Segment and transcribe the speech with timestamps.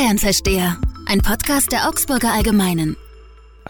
[0.00, 2.96] Bayern-Versteher, ein Podcast der Augsburger Allgemeinen.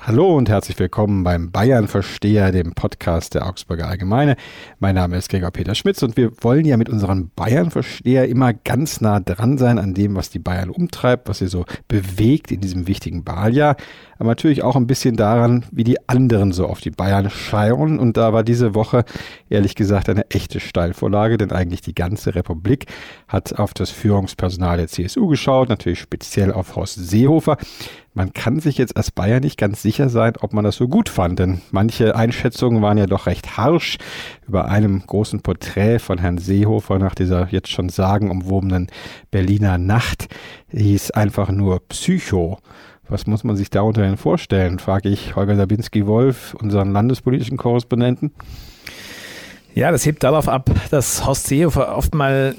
[0.02, 4.36] Hallo und herzlich willkommen beim Bayern Versteher, dem Podcast der Augsburger Allgemeine.
[4.79, 8.54] Mein Name ist Gregor Peter Schmitz und wir wollen ja mit unserem Bayern Versteher immer
[8.54, 12.62] ganz nah dran sein an dem, was die Bayern umtreibt, was sie so bewegt in
[12.62, 13.76] diesem wichtigen Wahljahr.
[14.18, 17.98] Aber natürlich auch ein bisschen daran, wie die anderen so auf die Bayern schauen.
[17.98, 19.04] Und da war diese Woche
[19.50, 22.86] ehrlich gesagt eine echte Steilvorlage, denn eigentlich die ganze Republik
[23.29, 27.58] hat auf das Führungspersonal der CSU geschaut, natürlich speziell auf Horst Seehofer.
[28.13, 31.09] Man kann sich jetzt als Bayern nicht ganz sicher sein, ob man das so gut
[31.09, 33.98] fand, denn manche Einschätzungen waren ja doch recht harsch.
[34.48, 38.89] Über einem großen Porträt von Herrn Seehofer nach dieser jetzt schon sagenumwobenen
[39.31, 40.27] Berliner Nacht
[40.73, 42.59] hieß einfach nur Psycho.
[43.09, 48.33] Was muss man sich darunter denn vorstellen, frage ich Holger Sabinski-Wolf, unseren landespolitischen Korrespondenten.
[49.75, 52.56] Ja, das hebt darauf ab, dass Horst Seehofer oft mal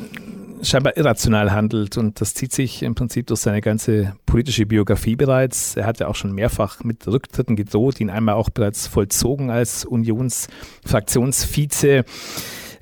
[0.63, 5.75] scheinbar irrational handelt und das zieht sich im Prinzip durch seine ganze politische Biografie bereits.
[5.75, 9.85] Er hat ja auch schon mehrfach mit Rücktritten gedroht, ihn einmal auch bereits vollzogen als
[9.85, 12.03] Unionsfraktionsvize.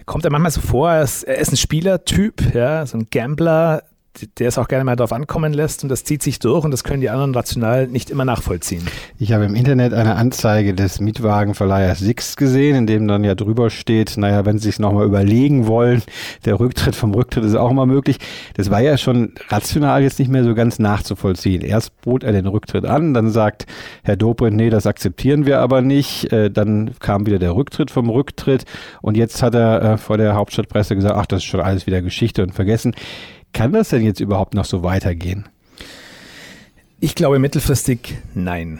[0.05, 3.83] Kommt er manchmal so vor, er ist, ein Spielertyp, ja, so ein Gambler,
[4.38, 6.83] der es auch gerne mal darauf ankommen lässt und das zieht sich durch und das
[6.83, 8.85] können die anderen rational nicht immer nachvollziehen.
[9.17, 13.69] Ich habe im Internet eine Anzeige des Mietwagenverleihers Six gesehen, in dem dann ja drüber
[13.69, 16.02] steht, naja, wenn Sie sich nochmal überlegen wollen,
[16.45, 18.17] der Rücktritt vom Rücktritt ist auch immer möglich.
[18.55, 21.61] Das war ja schon rational jetzt nicht mehr so ganz nachzuvollziehen.
[21.61, 23.65] Erst bot er den Rücktritt an, dann sagt
[24.03, 26.31] Herr Dobrindt, nee, das akzeptieren wir aber nicht.
[26.33, 28.65] Äh, dann kam wieder der Rücktritt vom Rücktritt
[29.02, 32.02] und jetzt hat er äh, vor der Hauptstadtpresse gesagt, ach, das ist schon alles wieder
[32.02, 32.93] Geschichte und vergessen.
[33.53, 35.47] Kann das denn jetzt überhaupt noch so weitergehen?
[37.00, 38.80] Ich glaube mittelfristig nein.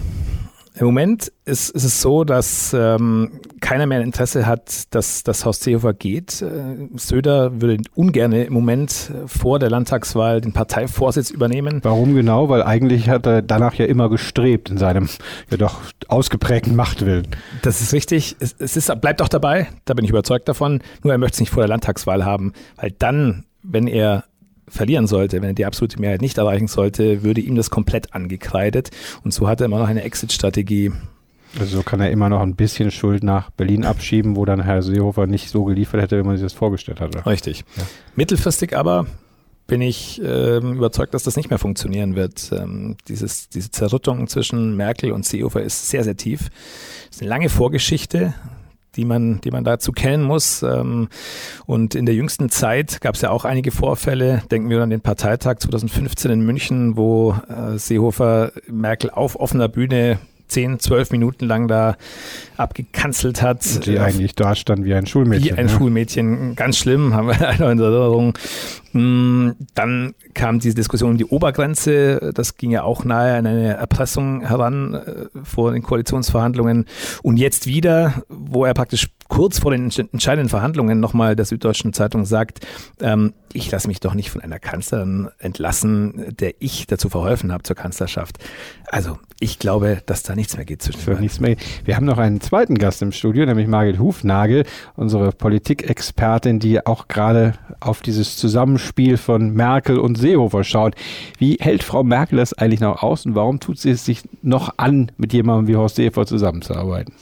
[0.80, 5.44] Im Moment ist, ist es so, dass ähm, keiner mehr ein Interesse hat, dass das
[5.44, 6.42] Haus Seehofer geht.
[6.42, 11.82] Äh, Söder würde ungern im Moment vor der Landtagswahl den Parteivorsitz übernehmen.
[11.84, 12.48] Warum genau?
[12.48, 15.10] Weil eigentlich hat er danach ja immer gestrebt in seinem
[15.52, 17.28] ja doch ausgeprägten Machtwillen.
[17.62, 18.38] Das ist richtig.
[18.40, 20.82] Es, es ist, bleibt auch dabei, da bin ich überzeugt davon.
[21.04, 24.24] Nur er möchte es nicht vor der Landtagswahl haben, weil dann, wenn er
[24.70, 28.90] verlieren sollte, wenn er die absolute Mehrheit nicht erreichen sollte, würde ihm das komplett angekreidet.
[29.24, 30.92] Und so hat er immer noch eine Exit-Strategie.
[31.60, 34.82] Also so kann er immer noch ein bisschen Schuld nach Berlin abschieben, wo dann Herr
[34.82, 37.26] Seehofer nicht so geliefert hätte, wie man sich das vorgestellt hatte.
[37.26, 37.66] Richtig.
[37.76, 37.84] Ja.
[38.16, 39.08] Mittelfristig aber
[39.66, 42.52] bin ich äh, überzeugt, dass das nicht mehr funktionieren wird.
[42.52, 46.50] Ähm, dieses, diese Zerrüttung zwischen Merkel und Seehofer ist sehr, sehr tief.
[47.08, 48.34] Das ist eine lange Vorgeschichte
[49.00, 50.62] die man, die man dazu kennen muss.
[50.62, 51.08] Ähm,
[51.66, 54.44] und in der jüngsten Zeit gab es ja auch einige Vorfälle.
[54.52, 60.20] Denken wir an den Parteitag 2015 in München, wo äh, Seehofer Merkel auf offener Bühne
[60.50, 61.96] 10, 12 Minuten lang da
[62.58, 63.86] abgekanzelt hat.
[63.86, 65.46] Die eigentlich da stand wie ein Schulmädchen.
[65.46, 65.78] Wie ein ja.
[65.78, 68.38] Schulmädchen, ganz schlimm, haben wir eine Erinnerung.
[68.92, 72.32] Mm, dann kam diese Diskussion um die Obergrenze.
[72.34, 76.86] Das ging ja auch nahe an eine Erpressung heran äh, vor den Koalitionsverhandlungen.
[77.24, 82.26] Und jetzt wieder, wo er praktisch kurz vor den entscheidenden Verhandlungen nochmal der Süddeutschen Zeitung
[82.26, 82.66] sagt,
[83.00, 87.64] ähm, ich lasse mich doch nicht von einer Kanzlerin entlassen, der ich dazu verholfen habe
[87.64, 88.38] zur Kanzlerschaft.
[88.88, 91.20] Also ich glaube, dass da nichts mehr geht zwischen uns.
[91.20, 91.56] Nichts mehr.
[91.86, 97.08] Wir haben noch einen zweiten Gast im Studio, nämlich Margit Hufnagel, unsere Politikexpertin, die auch
[97.08, 100.96] gerade auf dieses Zusammenspiel von Merkel und Seehofer schaut.
[101.38, 104.74] Wie hält Frau Merkel das eigentlich noch aus und warum tut sie es sich noch
[104.78, 107.14] an, mit jemandem wie Horst Seehofer zusammenzuarbeiten?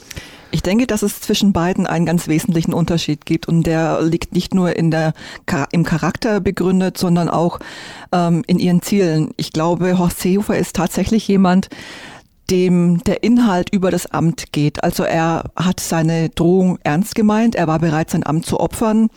[0.52, 4.54] Ich denke, dass es zwischen beiden einen ganz wesentlichen Unterschied gibt und der liegt nicht
[4.54, 5.14] nur in der,
[5.72, 7.60] im Charakter begründet, sondern auch
[8.12, 9.32] ähm, in ihren Zielen.
[9.36, 11.70] Ich glaube, Horst Seehofer ist tatsächlich jemand,
[12.50, 14.84] dem der Inhalt über das Amt geht.
[14.84, 19.10] Also er hat seine Drohung ernst gemeint, er war bereit, sein Amt zu opfern.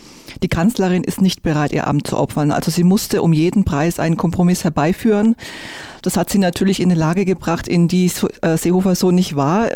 [0.43, 2.51] Die Kanzlerin ist nicht bereit, ihr Amt zu opfern.
[2.51, 5.37] Also sie musste um jeden Preis einen Kompromiss herbeiführen.
[6.03, 8.11] Das hat sie natürlich in eine Lage gebracht, in die
[8.43, 9.71] äh, Seehofer so nicht war.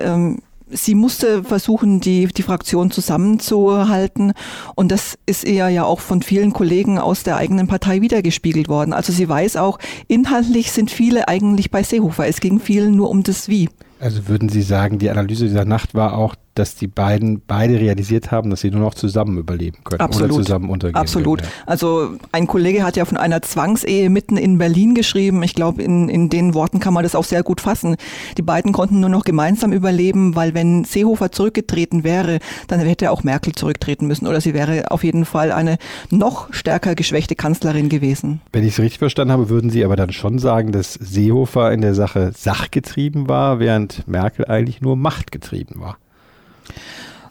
[0.75, 4.33] Sie musste versuchen, die, die Fraktion zusammenzuhalten.
[4.75, 8.93] Und das ist ihr ja auch von vielen Kollegen aus der eigenen Partei wiedergespiegelt worden.
[8.93, 9.79] Also sie weiß auch,
[10.09, 12.27] inhaltlich sind viele eigentlich bei Seehofer.
[12.27, 13.69] Es ging vielen nur um das Wie.
[14.01, 18.31] Also würden Sie sagen, die Analyse dieser Nacht war auch, dass die beiden beide realisiert
[18.31, 20.33] haben, dass sie nur noch zusammen überleben können Absolut.
[20.33, 21.41] oder zusammen untergehen Absolut.
[21.41, 21.65] Können, ja.
[21.67, 25.43] Also ein Kollege hat ja von einer Zwangsehe mitten in Berlin geschrieben.
[25.43, 27.97] Ich glaube, in, in den Worten kann man das auch sehr gut fassen.
[28.39, 33.25] Die beiden konnten nur noch gemeinsam überleben, weil wenn Seehofer zurückgetreten wäre, dann hätte auch
[33.25, 35.79] Merkel zurücktreten müssen oder sie wäre auf jeden Fall eine
[36.11, 38.41] noch stärker geschwächte Kanzlerin gewesen.
[38.53, 41.81] Wenn ich es richtig verstanden habe, würden Sie aber dann schon sagen, dass Seehofer in
[41.81, 45.97] der Sache sachgetrieben war, während Merkel eigentlich nur machtgetrieben war.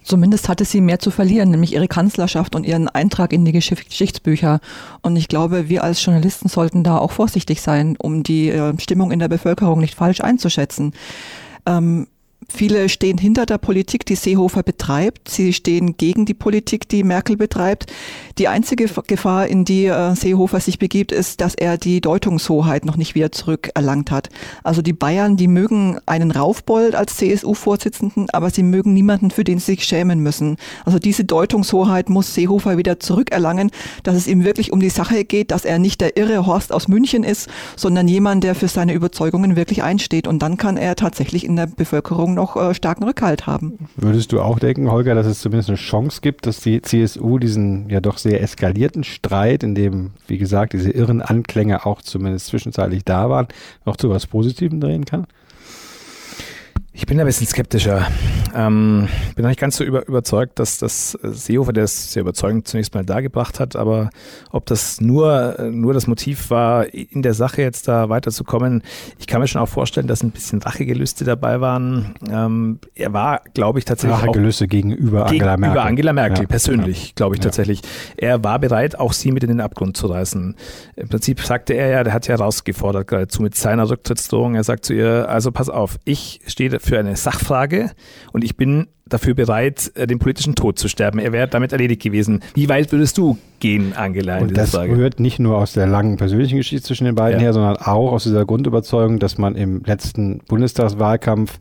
[0.03, 4.59] Zumindest hatte sie mehr zu verlieren, nämlich ihre Kanzlerschaft und ihren Eintrag in die Geschichtsbücher.
[5.01, 9.11] Und ich glaube, wir als Journalisten sollten da auch vorsichtig sein, um die äh, Stimmung
[9.11, 10.93] in der Bevölkerung nicht falsch einzuschätzen.
[11.65, 12.07] Ähm,
[12.49, 15.29] Viele stehen hinter der Politik, die Seehofer betreibt.
[15.29, 17.91] Sie stehen gegen die Politik, die Merkel betreibt.
[18.37, 22.97] Die einzige Gefahr, in die äh, Seehofer sich begibt, ist, dass er die Deutungshoheit noch
[22.97, 24.29] nicht wieder zurückerlangt hat.
[24.63, 29.59] Also die Bayern, die mögen einen Raufbold als CSU-Vorsitzenden, aber sie mögen niemanden, für den
[29.59, 30.57] sie sich schämen müssen.
[30.85, 33.71] Also diese Deutungshoheit muss Seehofer wieder zurückerlangen,
[34.03, 36.87] dass es ihm wirklich um die Sache geht, dass er nicht der irre Horst aus
[36.87, 40.27] München ist, sondern jemand, der für seine Überzeugungen wirklich einsteht.
[40.27, 43.89] Und dann kann er tatsächlich in der Bevölkerung noch äh, starken Rückhalt haben.
[43.95, 47.89] Würdest du auch denken, Holger, dass es zumindest eine Chance gibt, dass die CSU diesen
[47.89, 53.03] ja doch sehr eskalierten Streit, in dem, wie gesagt, diese irren Anklänge auch zumindest zwischenzeitlich
[53.05, 53.47] da waren,
[53.85, 55.27] noch zu was Positivem drehen kann?
[56.91, 58.07] Ich bin ein bisschen skeptischer.
[58.55, 62.67] Ähm, bin noch nicht ganz so über, überzeugt, dass das Seehofer, der es sehr überzeugend
[62.67, 64.09] zunächst mal dargebracht hat, aber
[64.51, 68.83] ob das nur, nur das Motiv war, in der Sache jetzt da weiterzukommen,
[69.17, 72.13] ich kann mir schon auch vorstellen, dass ein bisschen Rachegelüste dabei waren.
[72.29, 74.21] Ähm, er war, glaube ich, tatsächlich.
[74.21, 75.61] Rachegelüste gegenüber Angela Merkel.
[75.61, 76.47] Gegenüber Angela Merkel, ja.
[76.47, 77.11] persönlich, ja.
[77.15, 77.45] glaube ich ja.
[77.45, 77.81] tatsächlich.
[78.17, 80.55] Er war bereit, auch sie mit in den Abgrund zu reißen.
[80.95, 84.55] Im Prinzip sagte er ja, der hat ja rausgefordert, geradezu mit seiner Rücktrittsdrohung.
[84.55, 87.91] Er sagt zu ihr, also pass auf, ich stehe für eine Sachfrage
[88.31, 91.19] und ich bin dafür bereit, äh, den politischen Tod zu sterben.
[91.19, 92.41] Er wäre damit erledigt gewesen.
[92.53, 94.39] Wie weit würdest du gehen, Angela?
[94.39, 94.95] Und das Frage?
[94.95, 97.45] rührt nicht nur aus der langen persönlichen Geschichte zwischen den beiden ja.
[97.45, 101.59] her, sondern auch aus dieser Grundüberzeugung, dass man im letzten Bundestagswahlkampf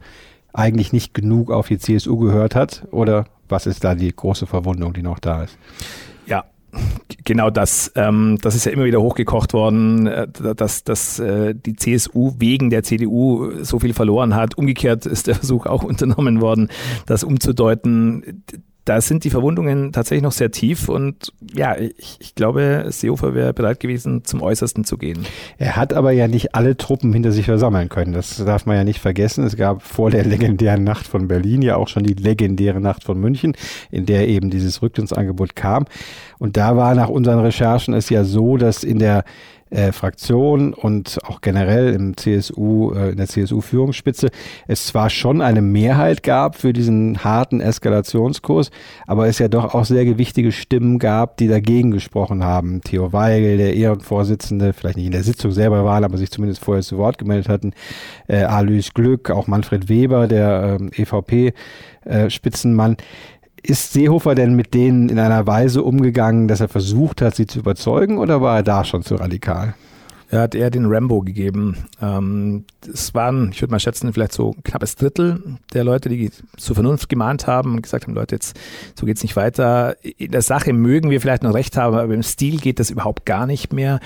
[0.53, 2.87] eigentlich nicht genug auf die CSU gehört hat?
[2.91, 5.57] Oder was ist da die große Verwundung, die noch da ist?
[6.27, 6.45] Ja,
[7.25, 7.93] genau das.
[7.95, 12.71] Ähm, das ist ja immer wieder hochgekocht worden, äh, dass, dass äh, die CSU wegen
[12.71, 14.57] der CDU so viel verloren hat.
[14.57, 16.69] Umgekehrt ist der Versuch auch unternommen worden,
[17.07, 18.45] das umzudeuten
[18.85, 23.55] da sind die Verwundungen tatsächlich noch sehr tief und ja, ich, ich glaube, Seehofer wäre
[23.55, 25.25] bereit gewesen, zum Äußersten zu gehen.
[25.59, 28.13] Er hat aber ja nicht alle Truppen hinter sich versammeln können.
[28.13, 29.45] Das darf man ja nicht vergessen.
[29.45, 33.21] Es gab vor der legendären Nacht von Berlin ja auch schon die legendäre Nacht von
[33.21, 33.55] München,
[33.91, 35.85] in der eben dieses Rücktrittsangebot kam.
[36.39, 39.25] Und da war nach unseren Recherchen es ja so, dass in der
[39.73, 44.29] äh, Fraktion und auch generell im CSU, äh, in der CSU-Führungsspitze
[44.67, 48.71] es zwar schon eine Mehrheit gab für diesen harten Eskalationskurs,
[49.07, 52.83] aber es ja doch auch sehr gewichtige Stimmen gab, die dagegen gesprochen haben.
[52.83, 56.83] Theo Weigel, der Ehrenvorsitzende, vielleicht nicht in der Sitzung selber waren, aber sich zumindest vorher
[56.83, 57.73] zu Wort gemeldet hatten,
[58.29, 62.97] äh, Alois Glück, auch Manfred Weber, der äh, EVP-Spitzenmann.
[63.63, 67.61] Ist Seehofer denn mit denen in einer Weise umgegangen, dass er versucht hat, sie zu
[67.61, 69.75] überzeugen oder war er da schon zu radikal?
[70.33, 71.77] Er hat eher den Rambo gegeben.
[72.01, 76.31] Ähm, es waren, ich würde mal schätzen, vielleicht so ein knappes Drittel der Leute, die
[76.57, 78.59] zur Vernunft gemahnt haben und gesagt haben, Leute, jetzt
[78.99, 79.95] so geht's nicht weiter.
[80.03, 83.27] In der Sache mögen wir vielleicht noch recht haben, aber im Stil geht das überhaupt
[83.27, 84.01] gar nicht mehr.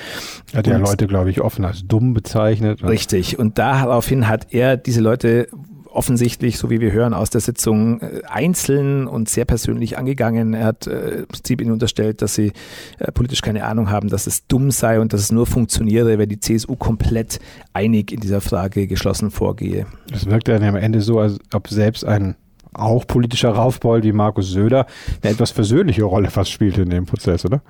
[0.53, 2.83] Er hat ja Leute, glaube ich, offen als dumm bezeichnet.
[2.83, 3.39] Richtig.
[3.39, 5.47] Und daraufhin hat er diese Leute
[5.97, 10.55] offensichtlich, so wie wir hören aus der Sitzung, äh, einzeln und sehr persönlich angegangen.
[10.55, 12.53] Er hat äh, im Prinzip ihnen unterstellt, dass sie
[12.99, 16.29] äh, politisch keine Ahnung haben, dass es dumm sei und dass es nur funktioniere, wenn
[16.29, 17.41] die CSU komplett
[17.73, 19.87] einig in dieser Frage geschlossen vorgehe.
[20.11, 22.37] Das wirkt dann am Ende so, als ob selbst ein
[22.73, 24.87] auch politischer Raufbold wie Markus Söder
[25.23, 27.63] eine etwas versöhnliche Rolle fast spielt in dem Prozess, oder?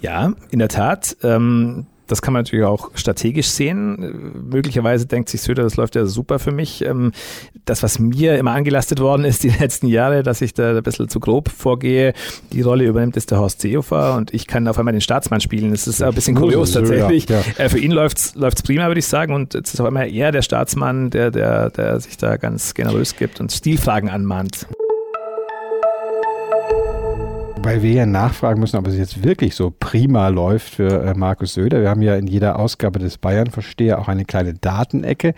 [0.00, 1.16] Ja, in der Tat.
[1.22, 4.42] Ähm, das kann man natürlich auch strategisch sehen.
[4.50, 6.84] Möglicherweise denkt sich Söder, das läuft ja super für mich.
[6.84, 7.12] Ähm,
[7.64, 11.08] das, was mir immer angelastet worden ist die letzten Jahre, dass ich da ein bisschen
[11.08, 12.14] zu grob vorgehe,
[12.52, 15.70] die Rolle übernimmt ist der Horst Seehofer und ich kann auf einmal den Staatsmann spielen.
[15.70, 17.28] Das ist ein bisschen kurios tatsächlich.
[17.28, 17.64] Ja, ja.
[17.64, 19.34] Äh, für ihn läuft's läuft's prima, würde ich sagen.
[19.34, 23.16] Und jetzt ist auf einmal eher der Staatsmann, der, der, der sich da ganz generös
[23.16, 24.66] gibt und Stilfragen anmahnt.
[27.68, 31.52] Weil wir ja nachfragen müssen, ob es jetzt wirklich so prima läuft für äh, Markus
[31.52, 31.82] Söder.
[31.82, 35.34] Wir haben ja in jeder Ausgabe des Bayern-Versteher auch eine kleine Datenecke,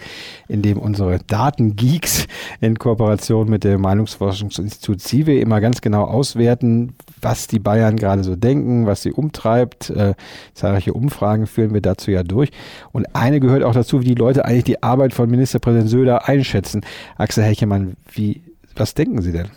[0.47, 2.29] in dem unsere Datengeeks
[2.61, 8.37] in Kooperation mit dem Meinungsforschungsinstitut CIVE immer ganz genau auswerten, was die Bayern gerade so
[8.37, 9.91] denken, was sie umtreibt.
[9.91, 10.15] Äh,
[10.55, 12.51] zahlreiche Umfragen führen wir dazu ja durch.
[12.93, 16.83] Und eine gehört auch dazu, wie die Leute eigentlich die Arbeit von Ministerpräsident Söder einschätzen.
[17.17, 18.41] Axel Hechemann, wie,
[18.77, 19.49] was denken Sie denn?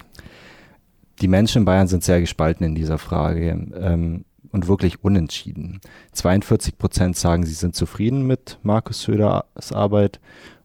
[1.24, 5.80] Die Menschen in Bayern sind sehr gespalten in dieser Frage ähm, und wirklich unentschieden.
[6.12, 10.20] 42 Prozent sagen, sie sind zufrieden mit Markus Söders Arbeit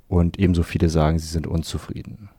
[0.08, 2.30] und ebenso viele sagen, sie sind unzufrieden.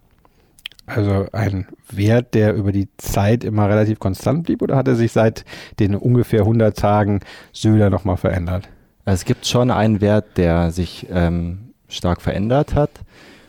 [0.85, 5.13] Also ein Wert, der über die Zeit immer relativ konstant blieb oder hat er sich
[5.13, 5.45] seit
[5.79, 7.21] den ungefähr 100 Tagen
[7.53, 8.67] Söder nochmal verändert?
[9.05, 12.91] Es gibt schon einen Wert, der sich ähm, stark verändert hat.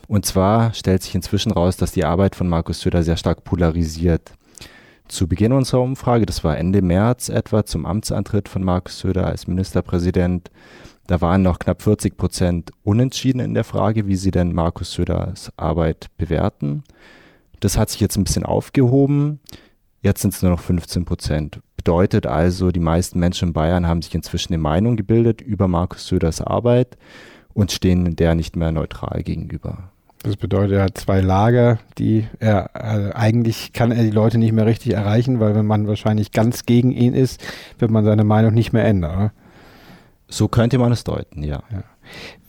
[0.07, 4.31] Und zwar stellt sich inzwischen raus, dass die Arbeit von Markus Söder sehr stark polarisiert.
[5.11, 9.47] Zu Beginn unserer Umfrage, das war Ende März etwa zum Amtsantritt von Markus Söder als
[9.47, 10.49] Ministerpräsident,
[11.07, 15.51] da waren noch knapp 40 Prozent unentschieden in der Frage, wie sie denn Markus Söders
[15.57, 16.83] Arbeit bewerten.
[17.59, 19.41] Das hat sich jetzt ein bisschen aufgehoben.
[20.01, 21.59] Jetzt sind es nur noch 15 Prozent.
[21.75, 26.07] Bedeutet also, die meisten Menschen in Bayern haben sich inzwischen eine Meinung gebildet über Markus
[26.07, 26.97] Söders Arbeit
[27.53, 29.91] und stehen der nicht mehr neutral gegenüber.
[30.23, 34.51] Das bedeutet, er hat zwei Lager, die er also eigentlich kann er die Leute nicht
[34.51, 37.43] mehr richtig erreichen, weil wenn man wahrscheinlich ganz gegen ihn ist,
[37.79, 39.15] wird man seine Meinung nicht mehr ändern.
[39.15, 39.33] Oder?
[40.27, 41.63] So könnte man es deuten, ja.
[41.71, 41.83] ja.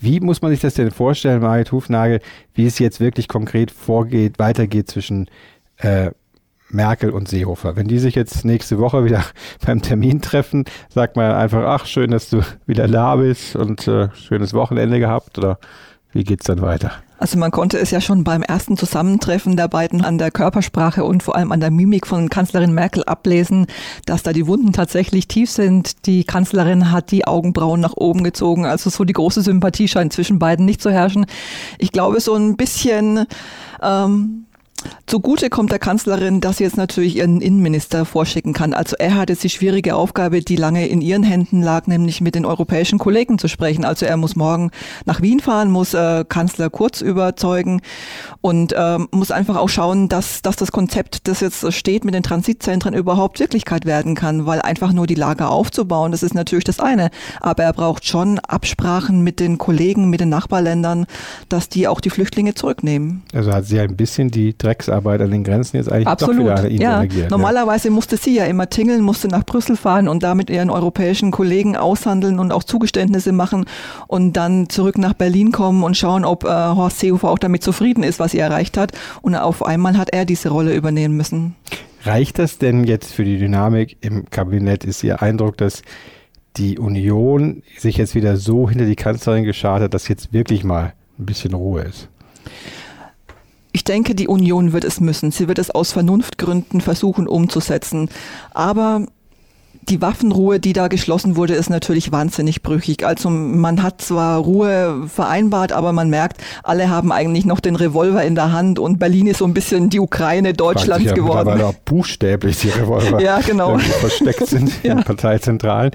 [0.00, 2.21] Wie muss man sich das denn vorstellen, Marit Hufnagel,
[2.55, 5.29] wie es jetzt wirklich konkret vorgeht, weitergeht zwischen
[5.79, 6.11] äh,
[6.69, 7.75] Merkel und Seehofer?
[7.75, 9.25] Wenn die sich jetzt nächste Woche wieder
[9.67, 14.11] beim Termin treffen, sagt man einfach, ach, schön, dass du wieder da bist und äh,
[14.14, 15.59] schönes Wochenende gehabt oder
[16.12, 16.93] wie geht's dann weiter?
[17.23, 21.23] Also man konnte es ja schon beim ersten Zusammentreffen der beiden an der Körpersprache und
[21.23, 23.69] vor allem an der Mimik von Kanzlerin Merkel ablesen,
[24.07, 26.05] dass da die Wunden tatsächlich tief sind.
[26.07, 28.67] Die Kanzlerin hat die Augenbrauen nach oben gezogen.
[28.67, 31.26] Also so die große Sympathie scheint zwischen beiden nicht zu herrschen.
[31.79, 33.26] Ich glaube, so ein bisschen
[33.81, 34.47] ähm,
[35.07, 38.73] Zugute kommt der Kanzlerin, dass sie jetzt natürlich ihren Innenminister vorschicken kann.
[38.73, 42.35] Also er hat jetzt die schwierige Aufgabe, die lange in ihren Händen lag, nämlich mit
[42.35, 43.85] den europäischen Kollegen zu sprechen.
[43.85, 44.71] Also er muss morgen
[45.05, 47.83] nach Wien fahren, muss äh, Kanzler Kurz überzeugen
[48.41, 52.23] und äh, muss einfach auch schauen, dass, dass das Konzept, das jetzt steht mit den
[52.23, 56.81] Transitzentren, überhaupt Wirklichkeit werden kann, weil einfach nur die Lager aufzubauen, das ist natürlich das
[56.81, 57.11] eine.
[57.41, 61.07] Aber er braucht schon Absprachen mit den Kollegen, mit den Nachbarländern,
[61.49, 63.23] dass die auch die Flüchtlinge zurücknehmen.
[63.35, 66.49] Also hat sie ein bisschen die Drecksarbeit an den Grenzen jetzt eigentlich Absolut.
[66.49, 66.97] doch wieder ihn ja.
[67.00, 67.31] delegiert.
[67.31, 67.95] Normalerweise ja.
[67.95, 72.38] musste sie ja immer tingeln, musste nach Brüssel fahren und damit ihren europäischen Kollegen aushandeln
[72.38, 73.67] und auch Zugeständnisse machen
[74.07, 78.02] und dann zurück nach Berlin kommen und schauen, ob äh, Horst Seehofer auch damit zufrieden
[78.02, 78.93] ist, was sie erreicht hat.
[79.21, 81.55] Und auf einmal hat er diese Rolle übernehmen müssen.
[82.05, 84.85] Reicht das denn jetzt für die Dynamik im Kabinett?
[84.85, 85.83] Ist Ihr Eindruck, dass
[86.57, 90.95] die Union sich jetzt wieder so hinter die Kanzlerin geschart hat, dass jetzt wirklich mal
[91.19, 92.09] ein bisschen Ruhe ist?
[93.73, 95.31] Ich denke, die Union wird es müssen.
[95.31, 98.11] Sie wird es aus Vernunftgründen versuchen umzusetzen.
[98.52, 99.07] Aber
[99.89, 103.05] die Waffenruhe, die da geschlossen wurde, ist natürlich wahnsinnig brüchig.
[103.05, 108.23] Also man hat zwar Ruhe vereinbart, aber man merkt, alle haben eigentlich noch den Revolver
[108.23, 111.47] in der Hand und Berlin ist so ein bisschen die Ukraine Deutschlands ja geworden.
[111.47, 113.77] Weil auch buchstäblich die Revolver ja, genau.
[113.79, 114.93] versteckt sind ja.
[114.93, 115.91] in Parteizentralen.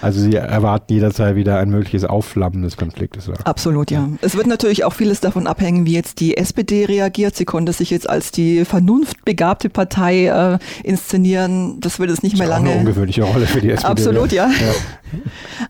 [0.00, 3.28] Also sie erwarten jederzeit wieder ein mögliches Aufflammen des Konfliktes.
[3.28, 3.34] Ja.
[3.44, 4.08] Absolut, ja.
[4.20, 7.34] Es wird natürlich auch vieles davon abhängen, wie jetzt die SPD reagiert.
[7.34, 11.80] Sie konnte sich jetzt als die vernunftbegabte Partei äh, inszenieren.
[11.80, 12.84] Das wird es nicht mehr lange.
[12.84, 13.90] Wichtige Rolle für die SPD.
[13.90, 14.48] Absolut, ja.
[14.48, 14.74] ja.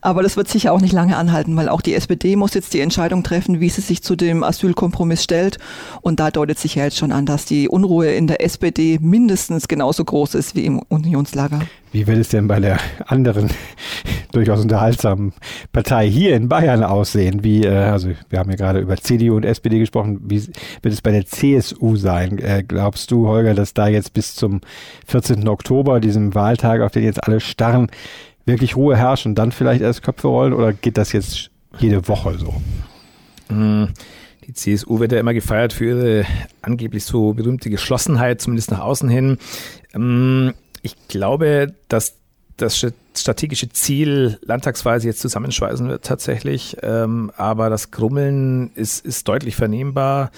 [0.01, 2.81] Aber das wird sicher auch nicht lange anhalten, weil auch die SPD muss jetzt die
[2.81, 5.59] Entscheidung treffen, wie sie sich zu dem Asylkompromiss stellt.
[6.01, 9.69] Und da deutet sich ja jetzt schon an, dass die Unruhe in der SPD mindestens
[9.69, 11.61] genauso groß ist wie im Unionslager.
[11.93, 13.51] Wie wird es denn bei der anderen
[14.33, 15.35] durchaus unterhaltsamen
[15.73, 17.45] Partei hier in Bayern aussehen?
[17.45, 20.21] Wie, äh, also wir haben ja gerade über CDU und SPD gesprochen.
[20.25, 20.43] Wie
[20.81, 22.39] wird es bei der CSU sein?
[22.39, 24.63] Äh, glaubst du, Holger, dass da jetzt bis zum
[25.07, 25.47] 14.
[25.47, 27.91] Oktober, diesem Wahltag, auf den jetzt alle starren,
[28.45, 30.53] wirklich Ruhe herrscht und dann vielleicht erst Köpfe rollen?
[30.53, 32.55] Oder geht das jetzt jede Woche so?
[33.49, 33.89] Hm.
[34.47, 36.27] Die CSU wird ja immer gefeiert für ihre
[36.63, 39.39] angeblich so berühmte Geschlossenheit, zumindest nach außen hin.
[39.95, 42.17] Ähm, ich glaube, dass
[42.57, 42.77] das
[43.19, 46.77] strategische Ziel landtagsweise jetzt zusammenschweißen wird tatsächlich.
[46.83, 50.31] Ähm, aber das Grummeln ist, ist deutlich vernehmbar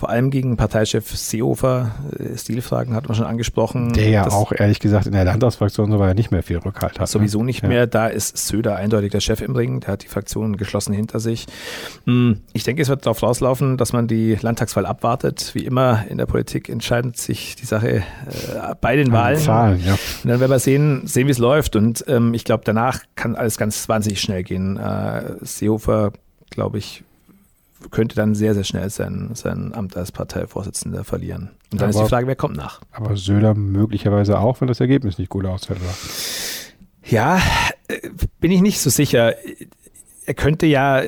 [0.00, 1.90] vor allem gegen Parteichef Seehofer.
[2.18, 3.92] Äh, Stilfragen hat man schon angesprochen.
[3.92, 6.94] Der ja auch ehrlich gesagt in der Landtagsfraktion so war ja nicht mehr viel Rückhalt
[6.94, 7.00] hat.
[7.00, 7.06] Ne?
[7.06, 7.68] Sowieso nicht ja.
[7.68, 7.86] mehr.
[7.86, 9.80] Da ist Söder eindeutig der Chef im Ring.
[9.80, 11.44] Der hat die Fraktion geschlossen hinter sich.
[12.06, 15.50] Hm, ich denke, es wird darauf rauslaufen, dass man die Landtagswahl abwartet.
[15.52, 18.02] Wie immer in der Politik entscheidet sich die Sache äh,
[18.80, 19.38] bei den Wahlen.
[19.38, 19.92] Zahlen, ja.
[19.92, 21.76] Und dann werden wir sehen, sehen wie es läuft.
[21.76, 24.76] Und ähm, ich glaube, danach kann alles ganz wahnsinnig schnell gehen.
[24.76, 26.12] Äh, Seehofer,
[26.50, 27.04] glaube ich,
[27.90, 31.50] könnte dann sehr, sehr schnell sein, sein Amt als Parteivorsitzender verlieren.
[31.72, 32.80] Und dann aber, ist die Frage, wer kommt nach?
[32.92, 35.80] Aber Söder möglicherweise auch, wenn das Ergebnis nicht gut ausfällt.
[35.80, 35.94] Oder?
[37.04, 37.40] Ja,
[37.88, 39.34] äh, bin ich nicht so sicher.
[40.26, 41.02] Er könnte ja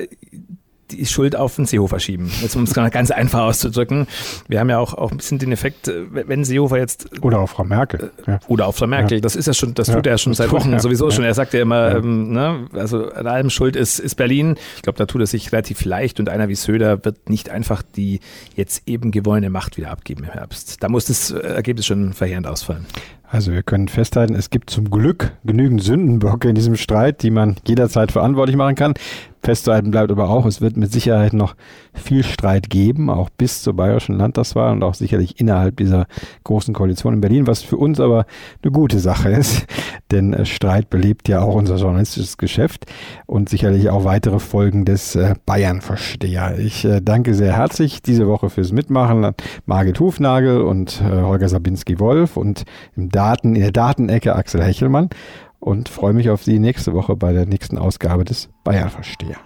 [0.97, 2.31] die Schuld auf den Seehofer schieben.
[2.41, 4.07] Jetzt um es ganz einfach auszudrücken.
[4.47, 7.21] Wir haben ja auch, auch ein bisschen den Effekt, äh, wenn Seehofer jetzt.
[7.21, 8.11] Oder auf Frau Merkel.
[8.25, 8.39] Äh, ja.
[8.47, 9.17] Oder auf Frau Merkel.
[9.17, 9.21] Ja.
[9.21, 11.23] Das ist ja schon, das tut er schon seit Wochen sowieso schon.
[11.23, 14.55] Er sagt ja immer, ähm, ne, also an allem Schuld ist, ist Berlin.
[14.75, 17.81] Ich glaube, da tut er sich relativ leicht und einer wie Söder wird nicht einfach
[17.95, 18.19] die
[18.55, 20.81] jetzt eben gewonnene Macht wieder abgeben im Herbst.
[20.81, 22.85] Da muss das Ergebnis schon verheerend ausfallen.
[23.33, 27.55] Also wir können festhalten, es gibt zum Glück genügend Sündenböcke in diesem Streit, die man
[27.65, 28.93] jederzeit verantwortlich machen kann.
[29.43, 31.55] Festzuhalten bleibt aber auch, es wird mit Sicherheit noch
[31.93, 36.05] viel Streit geben, auch bis zur bayerischen Landtagswahl und auch sicherlich innerhalb dieser
[36.45, 38.25] großen Koalition in Berlin, was für uns aber
[38.61, 39.65] eine gute Sache ist,
[40.11, 42.85] denn äh, Streit belebt ja auch unser journalistisches Geschäft
[43.25, 46.57] und sicherlich auch weitere Folgen des äh, Bayern-Versteher.
[46.59, 49.35] Ich äh, danke sehr herzlich diese Woche fürs Mitmachen an
[49.65, 52.63] Margit Hufnagel und Holger Sabinski-Wolf und
[52.95, 55.09] im Daten, in der Datenecke Axel Hechelmann
[55.61, 59.37] und freue mich auf Sie nächste Woche bei der nächsten Ausgabe des Bayern Versteher.